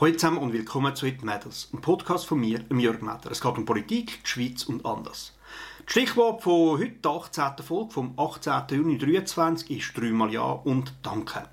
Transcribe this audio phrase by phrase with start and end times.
[0.00, 3.30] Hallo zusammen und willkommen zu It Matters, einem Podcast von mir, Jürgen Matter.
[3.30, 5.36] Es geht um Politik, die Schweiz und anders.
[5.84, 7.64] Das Stichwort von heute, der 18.
[7.64, 8.76] Folge vom 18.
[8.76, 11.48] Juni 2023, ist dreimal Ja und Danke.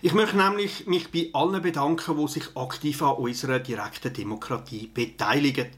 [0.00, 5.68] Ich möchte nämlich mich bei allen bedanken, die sich aktiv an unserer direkten Demokratie beteiligen.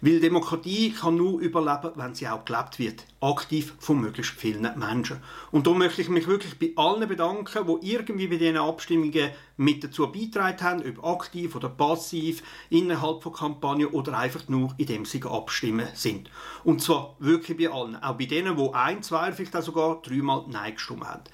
[0.00, 3.04] Weil Demokratie kann nur überleben, wenn sie auch gelebt wird.
[3.20, 5.22] Aktiv von möglichst vielen Menschen.
[5.50, 9.30] Und da möchte ich mich wirklich bei allen bedanken, die irgendwie bei diesen Abstimmungen
[9.60, 15.04] mit dazu beitragen haben, ob aktiv oder passiv, innerhalb von Kampagnen oder einfach nur, indem
[15.04, 16.30] sie abstimmen sind.
[16.64, 18.02] Und zwar wirklich bei allen.
[18.02, 21.24] Auch bei denen, die ein, zwei, vielleicht auch sogar dreimal Nein gestimmt haben.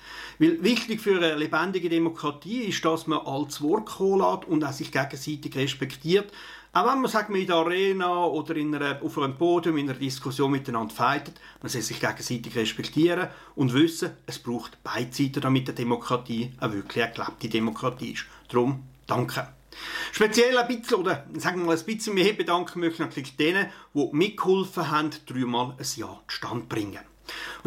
[0.40, 4.72] Weil wichtig für eine lebendige Demokratie ist, dass man alles Wort kommen lässt und auch
[4.72, 6.32] sich gegenseitig respektiert.
[6.76, 9.98] Auch wenn man sagt, in der Arena oder in einer, auf einem Podium in einer
[9.98, 15.70] Diskussion miteinander fightet, man soll sich gegenseitig respektieren und wissen, es braucht beide Seiten, damit
[15.70, 18.26] eine Demokratie eine wirklich eine gelebte Demokratie ist.
[18.50, 19.48] Darum danke.
[20.12, 23.68] Speziell ein bisschen, oder sagen wir mal ein bisschen mehr bedanken möchte ich natürlich denen,
[23.94, 27.15] die mitgeholfen haben, dreimal ein Jahr zustande zu bringen.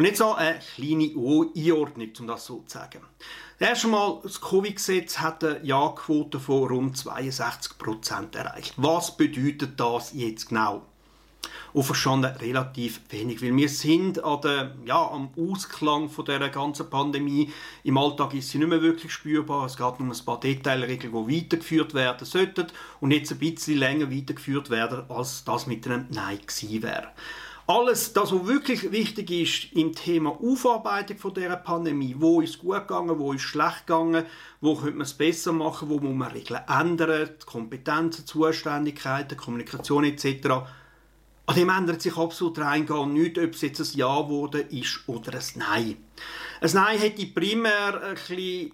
[0.00, 3.00] Und jetzt noch eine kleine Einordnung, um das so zu sagen.
[3.58, 8.72] Erst einmal, das Covid-Gesetz hat eine Ja-Quote von rund 62 Prozent erreicht.
[8.78, 10.86] Was bedeutet das jetzt genau?
[11.74, 17.52] Auferstanden relativ wenig, weil wir sind an der, ja, am Ausklang von der ganzen Pandemie.
[17.84, 19.66] Im Alltag ist sie nicht mehr wirklich spürbar.
[19.66, 22.68] Es gab nur ein paar Detailregeln, die weitergeführt werden sollten
[23.00, 27.08] und jetzt ein bisschen länger weitergeführt werden, als das mit einem Nein gewesen wäre.
[27.70, 32.88] Alles, das, was wirklich wichtig ist im Thema Aufarbeitung von dieser Pandemie, wo ist gut
[32.88, 34.26] gegangen, wo ist schlecht gegangen,
[34.60, 40.02] wo könnte man es besser machen, wo muss man Regeln ändern, die Kompetenzen, Zuständigkeiten, Kommunikation
[40.02, 40.48] etc.
[41.46, 45.04] An dem ändert sich absolut rein gar nichts, ob es jetzt ein Ja wurde ist
[45.06, 45.96] oder ein Nein.
[46.60, 48.72] Ein Nein hätte primär ein bisschen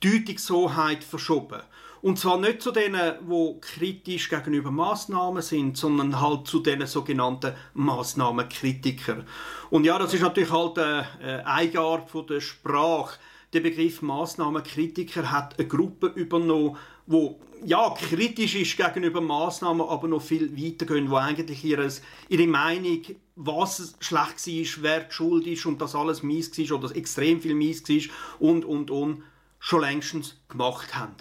[0.00, 1.62] Deutungshoheit verschoben.
[2.00, 7.54] Und zwar nicht zu denen, die kritisch gegenüber Maßnahmen sind, sondern halt zu den sogenannten
[7.74, 9.26] Maßnahmenkritikern.
[9.70, 13.18] Und ja, das ist natürlich halt eine Eigenart von der Sprache.
[13.52, 20.22] Der Begriff Maßnahmenkritiker hat eine Gruppe übernommen, wo ja kritisch ist gegenüber Maßnahmen, aber noch
[20.22, 23.00] viel weiter gehen, wo eigentlich ihres, ihre Meinung,
[23.36, 27.82] was schlecht war, wer schuld ist und das alles mies war oder extrem viel mies
[27.88, 29.22] war und und und
[29.58, 31.14] schon längstens gemacht haben.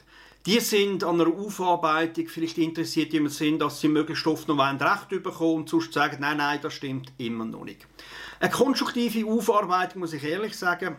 [0.48, 4.78] Die sind an einer Aufarbeitung vielleicht interessiert im Sinn, dass sie möglichst oft noch ein
[4.78, 7.86] Recht bekommen und sonst sagen, nein, nein, das stimmt immer noch nicht.
[8.40, 10.96] Eine konstruktive Aufarbeitung, muss ich ehrlich sagen,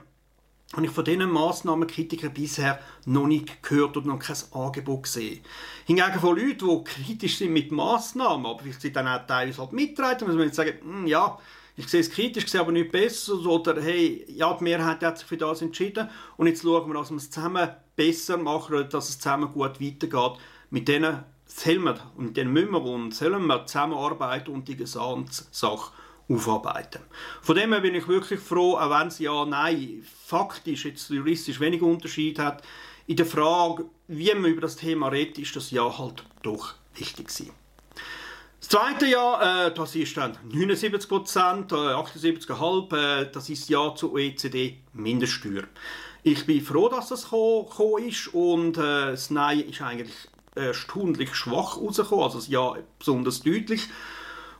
[0.75, 5.41] habe ich von diesen Massnahmenkritikern bisher noch nicht gehört oder noch kein Angebot gesehen.
[5.87, 9.73] Hingegen von Leuten, die kritisch sind mit Massnahmen, aber vielleicht sind dann auch teilweise halt
[9.73, 11.39] mittragen, muss man jetzt sagen, hm, ja,
[11.79, 15.29] ich sehe es kritisch, sehe aber nicht besser, oder hey, ja, die Mehrheit hat sich
[15.29, 19.21] für das entschieden und jetzt schauen wir, dass wir es zusammen besser machen, dass es
[19.21, 20.41] zusammen gut weitergeht.
[20.71, 24.77] Mit denen sollen wir und mit denen müssen wir und sollen wir zusammenarbeiten und die
[24.77, 25.93] Gesamtsache
[26.29, 27.03] aufarbeiten.
[27.43, 31.61] Von dem her bin ich wirklich froh, auch wenn es ja, nein, faktisch, jetzt juristisch
[31.61, 32.65] wenig Unterschied hat,
[33.07, 37.29] in der Frage, wie man über das Thema redet, ist das ja halt doch wichtig
[37.29, 37.53] gewesen.
[38.61, 43.95] Das zweite Jahr, äh, das ist dann 79 Prozent, äh, 78,5, äh, das ist Ja
[43.95, 45.63] zur OECD-Mindeststeuer.
[46.25, 50.13] Ich bin froh, dass das gekommen ist und äh, das Nein ist eigentlich
[50.57, 53.89] erstaunlich schwach rausgekommen, also das Ja besonders deutlich.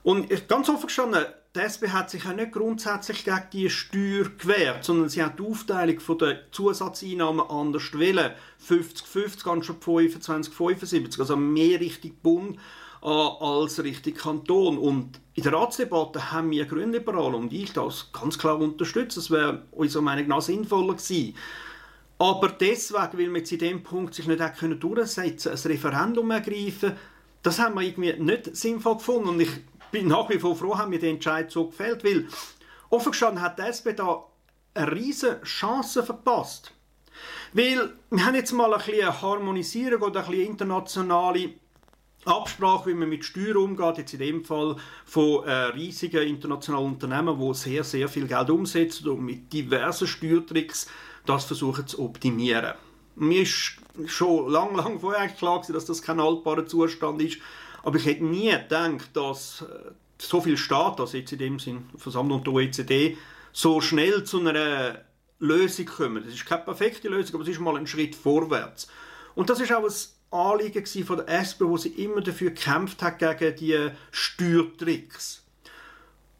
[0.01, 4.85] Und ganz offen gestanden, die SP hat sich ja nicht grundsätzlich gegen die Steuer gewehrt,
[4.85, 8.31] sondern sie hat die Aufteilung der Zusatzeinnahmen anders wählen.
[8.65, 12.57] 50-50, ganz schon 25-75, also mehr Richtung Bund
[13.01, 14.77] als Richtung Kanton.
[14.77, 19.17] Und in der Ratsdebatte haben wir Grünliberale und ich das ganz klar unterstützt.
[19.17, 21.35] Das wäre unserer Meinung nach sinnvoller gewesen.
[22.17, 26.97] Aber deswegen, weil wir jetzt in dem Punkt sich nicht können durchsetzen ein Referendum ergreifen,
[27.43, 29.29] das haben wir irgendwie nicht sinnvoll gefunden.
[29.29, 29.51] Und ich
[29.91, 32.27] bin nach wie vor froh, haben wir den Entscheid so gefällt, weil
[32.89, 34.25] offen gestanden hat die SP da
[34.73, 36.73] eine riesige Chance verpasst.
[37.53, 41.53] Weil wir haben jetzt mal ein bisschen eine Harmonisierung oder ein bisschen internationale
[42.25, 44.75] Absprache, wie man mit Steuern umgeht, jetzt in dem Fall
[45.05, 50.87] von äh, riesigen internationalen Unternehmen, die sehr, sehr viel Geld umsetzen und mit diversen Steuertricks
[51.25, 52.73] das versuchen zu optimieren.
[53.15, 57.39] Mir ist schon lang, lang vorher klar dass das kein haltbarer Zustand ist,
[57.83, 61.89] aber ich hätte nie gedacht, dass äh, so viel Staat, also jetzt in dem Sinn
[61.97, 63.17] Versammlung der OECD,
[63.53, 65.05] so schnell zu einer
[65.39, 66.23] Lösung kommen.
[66.23, 68.89] Das ist keine perfekte Lösung, aber es ist mal ein Schritt vorwärts.
[69.35, 69.93] Und das ist auch ein
[70.31, 75.43] Anliegen von der SP, wo sie immer dafür gekämpft hat gegen die Steuertricks.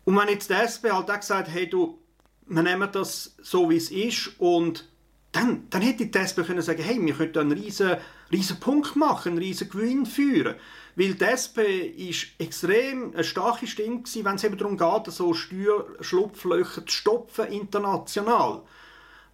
[0.06, 2.00] Und wenn jetzt die SP halt auch gesagt hey du,
[2.48, 4.88] wir nehmen das so wie es ist und
[5.32, 7.98] dann, dann hätte die SP können sagen, hey, wir könnten einen riesen
[8.32, 10.56] riesen Punkt machen, einen riesen Gewinn führen.
[10.96, 11.60] Weil die SP
[12.10, 18.64] ist extrem eine starke Stimme wenn es eben darum geht, so Steuerschlupflöcher zu stopfen international.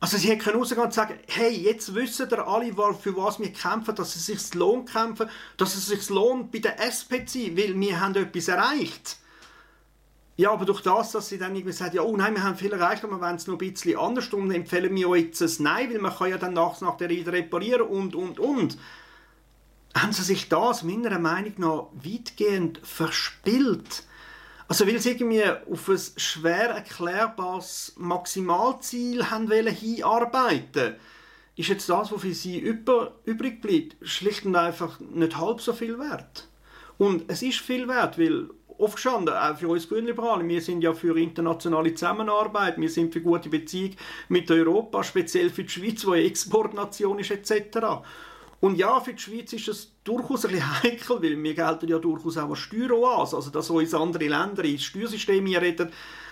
[0.05, 3.95] Also sie hätten rausgehen und sagen, hey, jetzt wissen ihr alle, für was wir kämpfen,
[3.95, 7.73] dass es sich lohnt kämpfen, dass es sich lohnt, bei der SP zu sein, weil
[7.79, 9.17] wir haben etwas erreicht.
[10.37, 12.71] Ja, aber durch das, dass sie dann irgendwie sagen, ja, oh nein, wir haben viel
[12.71, 15.63] erreicht, aber wir wollen es noch ein bisschen anders tun, empfehlen wir euch jetzt ein
[15.63, 18.77] Nein, weil man kann ja dann nachts nach der Rede reparieren und, und, und.
[19.97, 24.03] Haben sie sich das meiner Meinung nach weitgehend verspielt?
[24.67, 30.95] Also weil sie irgendwie auf ein schwer erklärbares Maximalziel haben wollen hinarbeiten
[31.55, 35.97] ist jetzt das, was für sie übrig bleibt, schlicht und einfach nicht halb so viel
[35.97, 36.49] wert.
[36.97, 41.17] Und es ist viel wert, weil aufgestanden, auch für uns Grünliberale, wir sind ja für
[41.17, 43.95] internationale Zusammenarbeit, wir sind für gute Beziehungen
[44.27, 47.77] mit Europa, speziell für die Schweiz, die Exportnation ist etc.
[48.65, 51.99] Und ja, für die Schweiz ist es durchaus ein bisschen heikel, weil wir gelten ja
[51.99, 53.35] durchaus auch als Steueroase.
[53.35, 55.91] Also, dass uns andere Länder ins Steuersystem reden,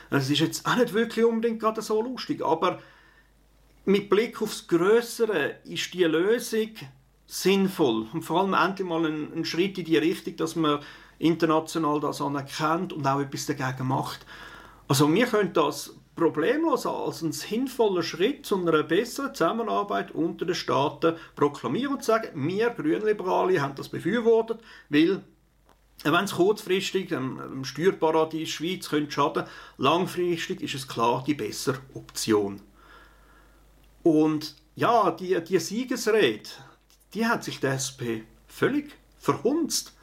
[0.09, 2.43] das ist jetzt auch nicht wirklich unbedingt gerade so lustig.
[2.43, 2.79] Aber
[3.85, 6.71] mit Blick aufs Größere ist die Lösung
[7.27, 8.07] sinnvoll.
[8.11, 10.79] Und vor allem endlich mal ein, ein Schritt in die Richtung, dass man
[11.19, 14.25] international das anerkennt und auch etwas dagegen macht.
[14.87, 20.55] Also wir können das problemlos als einen sinnvollen Schritt zu einer besseren Zusammenarbeit unter den
[20.55, 25.23] Staaten proklamieren und sagen, wir Grünliberale haben das befürwortet, weil
[26.03, 29.45] wenn es kurzfristig dem Steuerparadies Schweiz könnte schaden
[29.77, 32.61] langfristig ist es klar die bessere Option.
[34.03, 36.49] Und ja, die, die Siegesrede,
[37.13, 39.93] die hat sich der SP völlig verhunzt.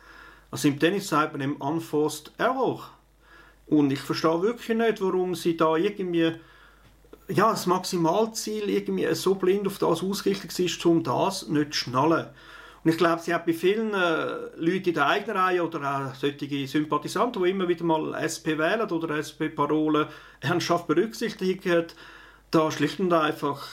[0.50, 2.90] Also im Tennis sagt man im Unforced Error.
[3.70, 6.32] Und ich verstehe wirklich nicht, warum sie da irgendwie
[7.28, 12.26] ja, das Maximalziel irgendwie so blind auf das ausgerichtet ist, um das nicht zu schnallen.
[12.82, 14.26] Und ich glaube, sie hat bei vielen äh,
[14.56, 18.90] Leuten in der eigenen Reihe oder auch solche Sympathisanten, die immer wieder mal SP wählen
[18.90, 20.06] oder SP-Parolen
[20.40, 21.86] ernsthaft berücksichtigen,
[22.50, 23.68] da schlicht und einfach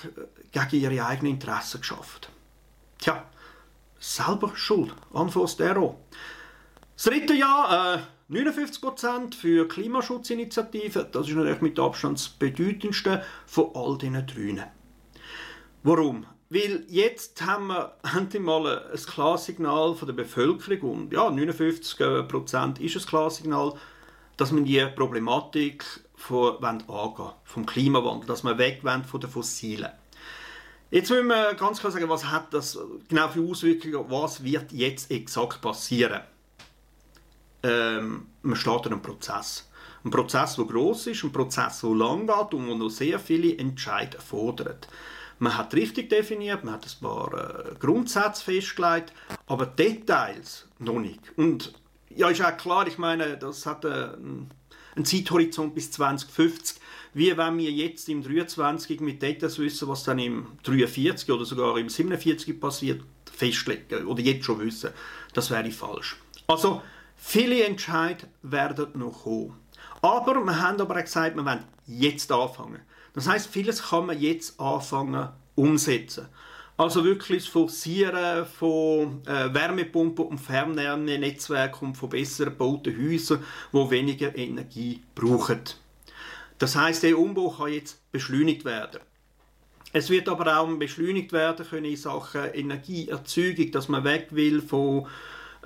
[0.52, 2.30] gegen ihre eigenen Interessen geschafft.
[3.00, 3.24] Tja,
[4.00, 4.94] selber schuld.
[5.58, 5.96] Der auch.
[6.96, 8.00] Das dritte Jahr, äh,
[8.30, 14.70] 59% für Klimaschutzinitiativen, das ist natürlich mit Abstand das bedeutendste von all diesen drei.
[15.84, 16.26] Warum?
[16.50, 22.82] Weil jetzt haben wir endlich mal ein klares Signal von der Bevölkerung und ja, 59%
[22.82, 23.74] ist ein klares Signal,
[24.36, 25.86] dass man die Problematik
[26.16, 29.90] von, angehen vom Klimawandel, dass man weg von den Fossilen.
[30.92, 32.78] Jetzt müssen wir ganz klar sagen, was hat das
[33.08, 36.22] genau für Auswirkungen, was wird jetzt exakt passieren
[37.64, 39.70] ähm, man startet einen Prozess.
[40.04, 43.58] Ein Prozess, der groß ist, ein Prozess, der lang geht und der noch sehr viele
[43.58, 44.88] Entscheidungen fordert.
[45.40, 49.14] Man hat richtig definiert, man hat ein paar äh, Grundsätze festgelegt,
[49.46, 51.20] aber Details noch nicht.
[51.36, 51.74] Und
[52.10, 54.10] ja, ist auch klar, ich meine, das hat äh,
[54.98, 56.80] einen Zeithorizont bis 2050.
[57.14, 61.78] Wie wenn wir jetzt im 23 mit Details wissen, was dann im 43 oder sogar
[61.78, 63.02] im 47 passiert,
[63.32, 64.92] festlegen oder jetzt schon wissen,
[65.34, 66.18] das wäre falsch.
[66.48, 66.82] Also
[67.18, 69.60] Viele Entscheidungen werden noch kommen.
[70.02, 72.80] Aber wir haben aber auch gesagt, wir wollen jetzt anfangen.
[73.14, 76.28] Das heißt, vieles kann man jetzt anfangen umsetzen.
[76.78, 83.44] Also wirklich das Forcieren von äh, Wärmepumpen und Fernwärmenetzwerken und von besser gebauten Häusern,
[83.74, 85.62] die weniger Energie brauchen.
[86.60, 89.02] Das heißt, der Umbau kann jetzt beschleunigt werden.
[89.92, 95.08] Es wird aber auch beschleunigt werden können in Sachen Energieerzeugung, dass man weg will von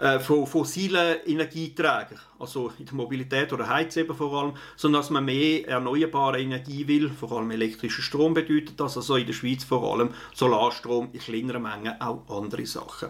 [0.01, 5.25] äh, von fossilen Energieträgern, also in der Mobilität oder Heizen vor allem, sondern dass man
[5.25, 9.93] mehr erneuerbare Energie will, vor allem elektrischer Strom bedeutet das, also in der Schweiz vor
[9.93, 13.09] allem Solarstrom in kleineren Mengen, auch andere Sachen.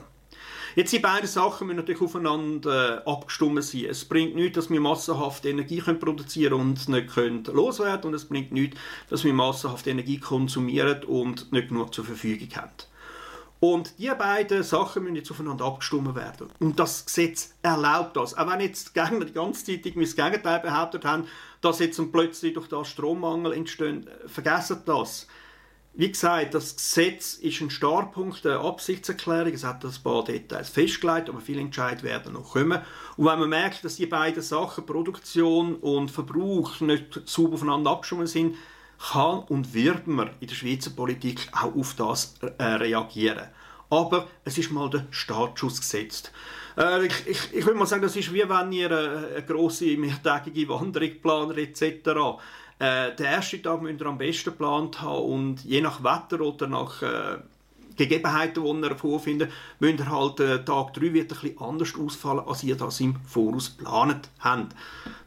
[0.76, 3.86] Jetzt die beiden Sachen müssen natürlich aufeinander äh, abgestimmt sein.
[3.90, 8.26] Es bringt nichts, dass wir massenhaft Energie können produzieren und nicht können loswerden und es
[8.26, 8.78] bringt nichts,
[9.10, 12.72] dass wir massenhaft Energie konsumieren und nicht genug zur Verfügung haben.
[13.64, 16.48] Und die beiden Sachen müssen jetzt aufeinander abgestimmt werden.
[16.60, 18.36] Und das Gesetz erlaubt das.
[18.36, 21.28] Auch wenn jetzt die Gegner die ganze Zeit das Gegenteil behauptet haben,
[21.62, 25.28] dass jetzt plötzlich durch das Strommangel entsteht, vergessen das.
[25.94, 29.54] Wie gesagt, das Gesetz ist ein Startpunkt, eine Absichtserklärung.
[29.54, 32.82] Es hat ein paar Details festgelegt, aber viele Entscheidungen werden noch kommen.
[33.16, 38.30] Und wenn man merkt, dass die beiden Sachen, Produktion und Verbrauch, nicht sauber aufeinander abgestimmt
[38.30, 38.56] sind,
[39.02, 43.48] kann und wird man in der Schweizer Politik auch auf das äh, reagieren.
[43.90, 46.32] Aber es ist mal der Startschuss gesetzt.
[46.78, 49.98] Äh, ich, ich, ich würde mal sagen, das ist wie wenn ihr eine, eine grosse
[49.98, 52.10] mehrtägige Wanderung planet etc.
[52.80, 56.68] Äh, den ersten Tag müsst ihr am besten geplant haben und je nach Wetter oder
[56.68, 57.38] nach äh,
[58.08, 62.64] Gegebenheiten, die ihr vorfinden, müsst ihr halt äh, Tag 3 wird ein anders ausfallen, als
[62.64, 64.76] ihr das im Voraus geplant habt.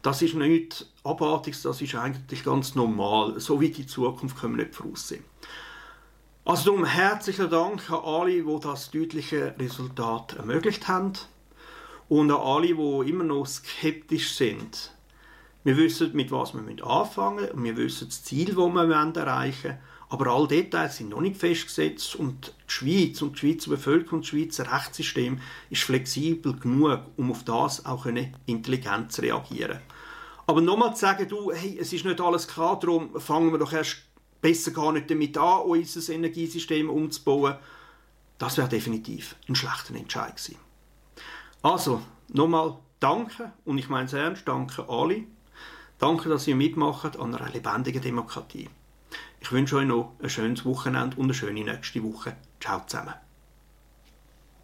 [0.02, 3.38] Das ist nicht abartig, das ist eigentlich ganz normal.
[3.38, 5.24] So wie die Zukunft können wir nicht voraussehen.
[6.44, 11.14] Also darum herzlichen Dank an alle, die das deutliche Resultat ermöglicht haben
[12.08, 14.92] und an alle, die immer noch skeptisch sind.
[15.62, 19.62] Wir wissen, mit was wir anfangen müssen und wir wissen das Ziel, das wir erreichen
[19.70, 19.78] wollen.
[20.14, 24.22] Aber alle Details sind noch nicht festgesetzt und die Schweiz und die Schweizer Bevölkerung und
[24.22, 25.40] das Schweizer Rechtssystem
[25.70, 28.06] ist flexibel genug, um auf das auch
[28.46, 29.80] intelligent zu reagieren.
[30.46, 33.72] Aber nochmal zu sagen, du, hey, es ist nicht alles klar, darum fangen wir doch
[33.72, 34.04] erst
[34.40, 37.56] besser gar nicht damit an, unser Energiesystem umzubauen,
[38.38, 40.58] das wäre definitiv ein schlechter Entscheid gewesen.
[41.60, 45.24] Also, nochmal danke, und ich meine es ernst, danke alle.
[45.98, 48.70] Danke, dass ihr mitmacht an einer lebendigen Demokratie.
[49.44, 52.34] Ich wünsche euch noch ein schönes Wochenende und eine schöne nächste Woche.
[52.60, 53.12] Ciao zusammen.